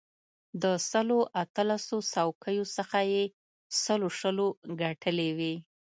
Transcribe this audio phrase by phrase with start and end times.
[0.61, 3.23] له سلو اتلسو څوکیو څخه یې
[3.83, 4.47] سلو شلو
[4.81, 5.53] ګټلې وې.